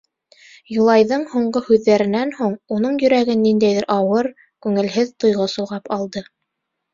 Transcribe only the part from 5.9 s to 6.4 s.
алды.